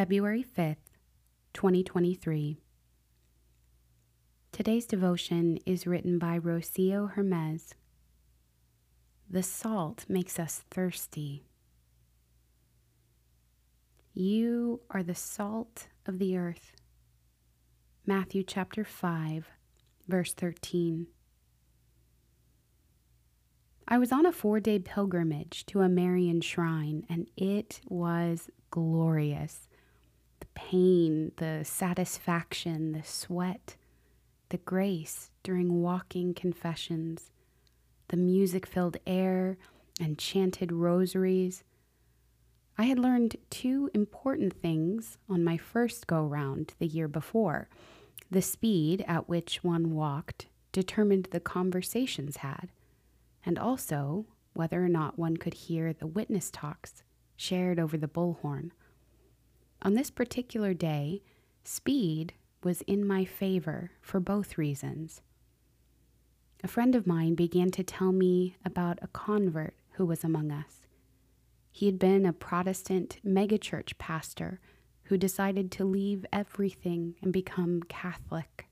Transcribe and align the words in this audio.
February 0.00 0.42
5th, 0.42 0.96
2023. 1.52 2.56
Today's 4.50 4.86
devotion 4.86 5.58
is 5.66 5.86
written 5.86 6.18
by 6.18 6.38
Rocio 6.38 7.12
Hermes. 7.12 7.74
The 9.28 9.42
salt 9.42 10.06
makes 10.08 10.38
us 10.38 10.64
thirsty. 10.70 11.44
You 14.14 14.80
are 14.88 15.02
the 15.02 15.14
salt 15.14 15.88
of 16.06 16.18
the 16.18 16.34
earth. 16.34 16.72
Matthew 18.06 18.42
chapter 18.42 18.86
5, 18.86 19.50
verse 20.08 20.32
13. 20.32 21.08
I 23.86 23.98
was 23.98 24.12
on 24.12 24.24
a 24.24 24.32
four 24.32 24.60
day 24.60 24.78
pilgrimage 24.78 25.66
to 25.66 25.82
a 25.82 25.90
Marian 25.90 26.40
shrine, 26.40 27.04
and 27.10 27.26
it 27.36 27.82
was 27.86 28.48
glorious. 28.70 29.68
The 30.40 30.46
pain, 30.54 31.32
the 31.36 31.64
satisfaction, 31.64 32.92
the 32.92 33.02
sweat, 33.02 33.76
the 34.48 34.58
grace 34.58 35.30
during 35.42 35.80
walking 35.82 36.34
confessions, 36.34 37.30
the 38.08 38.16
music 38.16 38.66
filled 38.66 38.96
air 39.06 39.56
and 40.00 40.18
chanted 40.18 40.72
rosaries. 40.72 41.62
I 42.76 42.84
had 42.84 42.98
learned 42.98 43.36
two 43.50 43.90
important 43.94 44.54
things 44.60 45.18
on 45.28 45.44
my 45.44 45.56
first 45.56 46.06
go 46.06 46.24
round 46.24 46.74
the 46.78 46.86
year 46.86 47.08
before. 47.08 47.68
The 48.30 48.42
speed 48.42 49.04
at 49.06 49.28
which 49.28 49.62
one 49.62 49.94
walked 49.94 50.46
determined 50.72 51.28
the 51.30 51.40
conversations 51.40 52.38
had 52.38 52.70
and 53.44 53.58
also 53.58 54.26
whether 54.52 54.84
or 54.84 54.88
not 54.88 55.18
one 55.18 55.36
could 55.36 55.54
hear 55.54 55.92
the 55.92 56.06
witness 56.06 56.50
talks 56.50 57.02
shared 57.36 57.78
over 57.78 57.96
the 57.96 58.08
bullhorn. 58.08 58.70
On 59.82 59.94
this 59.94 60.10
particular 60.10 60.74
day, 60.74 61.22
speed 61.64 62.34
was 62.62 62.82
in 62.82 63.06
my 63.06 63.24
favor 63.24 63.92
for 64.02 64.20
both 64.20 64.58
reasons. 64.58 65.22
A 66.62 66.68
friend 66.68 66.94
of 66.94 67.06
mine 67.06 67.34
began 67.34 67.70
to 67.70 67.82
tell 67.82 68.12
me 68.12 68.56
about 68.64 68.98
a 69.00 69.08
convert 69.08 69.74
who 69.92 70.04
was 70.04 70.22
among 70.22 70.50
us. 70.52 70.86
He 71.72 71.86
had 71.86 71.98
been 71.98 72.26
a 72.26 72.32
Protestant 72.32 73.18
megachurch 73.24 73.96
pastor 73.96 74.60
who 75.04 75.16
decided 75.16 75.70
to 75.72 75.84
leave 75.84 76.26
everything 76.32 77.14
and 77.22 77.32
become 77.32 77.82
Catholic. 77.84 78.66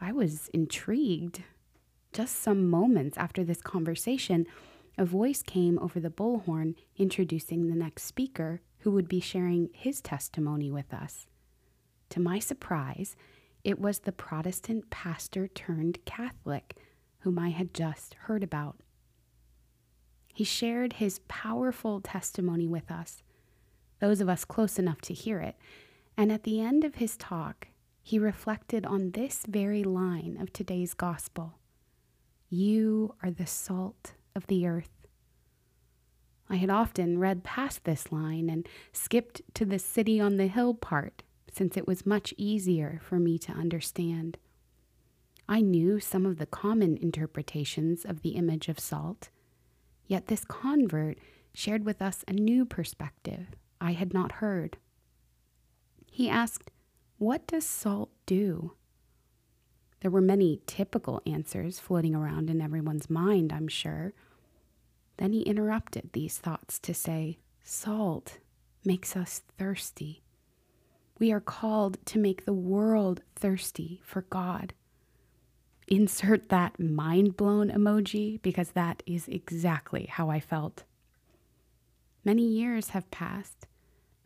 I 0.00 0.12
was 0.12 0.48
intrigued 0.48 1.42
just 2.14 2.40
some 2.40 2.70
moments 2.70 3.18
after 3.18 3.42
this 3.42 3.60
conversation, 3.60 4.46
a 4.96 5.04
voice 5.04 5.42
came 5.42 5.80
over 5.80 5.98
the 5.98 6.10
bullhorn 6.10 6.76
introducing 6.96 7.66
the 7.66 7.74
next 7.74 8.04
speaker 8.04 8.60
who 8.84 8.90
would 8.90 9.08
be 9.08 9.18
sharing 9.18 9.70
his 9.72 10.02
testimony 10.02 10.70
with 10.70 10.92
us. 10.92 11.26
To 12.10 12.20
my 12.20 12.38
surprise, 12.38 13.16
it 13.64 13.80
was 13.80 14.00
the 14.00 14.12
Protestant 14.12 14.90
pastor 14.90 15.48
turned 15.48 16.04
Catholic 16.04 16.76
whom 17.20 17.38
I 17.38 17.48
had 17.48 17.72
just 17.72 18.12
heard 18.12 18.42
about. 18.42 18.76
He 20.34 20.44
shared 20.44 20.94
his 20.94 21.20
powerful 21.28 22.02
testimony 22.02 22.66
with 22.66 22.90
us, 22.90 23.22
those 24.00 24.20
of 24.20 24.28
us 24.28 24.44
close 24.44 24.78
enough 24.78 25.00
to 25.02 25.14
hear 25.14 25.40
it, 25.40 25.56
and 26.14 26.30
at 26.30 26.42
the 26.42 26.60
end 26.60 26.84
of 26.84 26.96
his 26.96 27.16
talk, 27.16 27.68
he 28.02 28.18
reflected 28.18 28.84
on 28.84 29.12
this 29.12 29.46
very 29.48 29.82
line 29.82 30.36
of 30.38 30.52
today's 30.52 30.92
gospel. 30.92 31.54
You 32.50 33.14
are 33.22 33.30
the 33.30 33.46
salt 33.46 34.12
of 34.36 34.46
the 34.46 34.66
earth. 34.66 34.93
I 36.48 36.56
had 36.56 36.70
often 36.70 37.18
read 37.18 37.44
past 37.44 37.84
this 37.84 38.12
line 38.12 38.50
and 38.50 38.68
skipped 38.92 39.42
to 39.54 39.64
the 39.64 39.78
city 39.78 40.20
on 40.20 40.36
the 40.36 40.46
hill 40.46 40.74
part, 40.74 41.22
since 41.50 41.76
it 41.76 41.86
was 41.86 42.06
much 42.06 42.34
easier 42.36 43.00
for 43.02 43.18
me 43.18 43.38
to 43.38 43.52
understand. 43.52 44.36
I 45.48 45.60
knew 45.60 46.00
some 46.00 46.26
of 46.26 46.38
the 46.38 46.46
common 46.46 46.96
interpretations 46.96 48.04
of 48.04 48.22
the 48.22 48.30
image 48.30 48.68
of 48.68 48.78
salt, 48.78 49.28
yet 50.06 50.26
this 50.26 50.44
convert 50.44 51.18
shared 51.52 51.84
with 51.84 52.02
us 52.02 52.24
a 52.26 52.32
new 52.32 52.64
perspective 52.64 53.48
I 53.80 53.92
had 53.92 54.12
not 54.12 54.32
heard. 54.32 54.76
He 56.10 56.28
asked, 56.28 56.70
What 57.18 57.46
does 57.46 57.64
salt 57.64 58.10
do? 58.26 58.72
There 60.00 60.10
were 60.10 60.20
many 60.20 60.60
typical 60.66 61.22
answers 61.26 61.78
floating 61.80 62.14
around 62.14 62.50
in 62.50 62.60
everyone's 62.60 63.08
mind, 63.08 63.52
I'm 63.52 63.68
sure. 63.68 64.12
Then 65.16 65.32
he 65.32 65.42
interrupted 65.42 66.10
these 66.12 66.38
thoughts 66.38 66.78
to 66.80 66.94
say, 66.94 67.38
Salt 67.62 68.38
makes 68.84 69.16
us 69.16 69.42
thirsty. 69.58 70.22
We 71.18 71.32
are 71.32 71.40
called 71.40 72.04
to 72.06 72.18
make 72.18 72.44
the 72.44 72.52
world 72.52 73.22
thirsty 73.36 74.00
for 74.04 74.22
God. 74.22 74.74
Insert 75.86 76.48
that 76.48 76.80
mind 76.80 77.36
blown 77.36 77.70
emoji 77.70 78.40
because 78.42 78.70
that 78.70 79.02
is 79.06 79.28
exactly 79.28 80.06
how 80.06 80.30
I 80.30 80.40
felt. 80.40 80.84
Many 82.24 82.46
years 82.46 82.90
have 82.90 83.10
passed, 83.10 83.66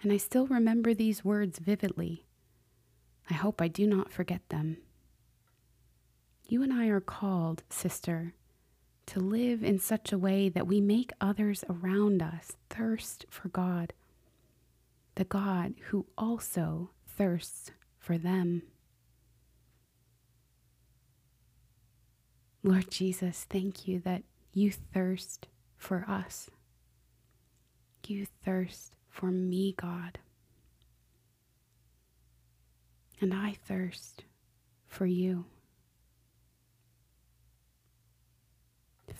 and 0.02 0.12
I 0.12 0.16
still 0.16 0.46
remember 0.46 0.94
these 0.94 1.24
words 1.24 1.58
vividly. 1.58 2.24
I 3.28 3.34
hope 3.34 3.60
I 3.60 3.68
do 3.68 3.86
not 3.86 4.12
forget 4.12 4.48
them. 4.48 4.78
You 6.46 6.62
and 6.62 6.72
I 6.72 6.86
are 6.86 7.00
called, 7.00 7.64
sister, 7.68 8.34
to 9.08 9.20
live 9.20 9.64
in 9.64 9.78
such 9.78 10.12
a 10.12 10.18
way 10.18 10.50
that 10.50 10.66
we 10.66 10.82
make 10.82 11.12
others 11.18 11.64
around 11.70 12.22
us 12.22 12.52
thirst 12.68 13.24
for 13.30 13.48
God, 13.48 13.94
the 15.14 15.24
God 15.24 15.74
who 15.86 16.04
also 16.18 16.90
thirsts 17.06 17.70
for 17.98 18.18
them. 18.18 18.62
Lord 22.62 22.90
Jesus, 22.90 23.46
thank 23.48 23.88
you 23.88 24.00
that 24.00 24.24
you 24.52 24.70
thirst 24.70 25.48
for 25.78 26.04
us. 26.06 26.50
You 28.06 28.26
thirst 28.44 28.92
for 29.08 29.30
me, 29.30 29.74
God. 29.76 30.18
And 33.20 33.32
I 33.32 33.56
thirst 33.66 34.24
for 34.86 35.06
you. 35.06 35.46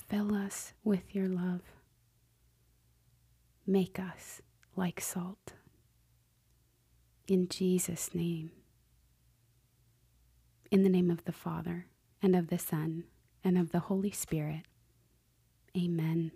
Fill 0.08 0.34
us 0.34 0.72
with 0.82 1.14
your 1.14 1.28
love. 1.28 1.60
Make 3.66 3.98
us 3.98 4.40
like 4.74 5.00
salt. 5.00 5.52
In 7.26 7.48
Jesus' 7.48 8.14
name. 8.14 8.52
In 10.70 10.82
the 10.82 10.88
name 10.88 11.10
of 11.10 11.24
the 11.24 11.32
Father, 11.32 11.86
and 12.22 12.34
of 12.34 12.48
the 12.48 12.58
Son, 12.58 13.04
and 13.44 13.58
of 13.58 13.70
the 13.70 13.80
Holy 13.80 14.10
Spirit. 14.10 14.64
Amen. 15.76 16.32